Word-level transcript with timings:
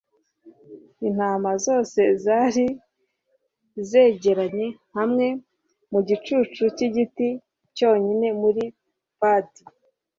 Intama 1.07 1.51
zose 1.65 2.01
zari 2.23 2.65
zegeranye 3.89 4.67
hamwe 4.95 5.25
mu 5.91 5.99
gicucu 6.07 6.63
cyigiti 6.75 7.27
cyonyine 7.75 8.27
muri 8.41 8.63
padi 9.19 9.61